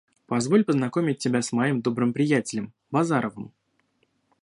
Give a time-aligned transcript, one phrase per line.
[0.25, 3.53] Позволь познакомить тебя с моим добрым приятелем, Базаровым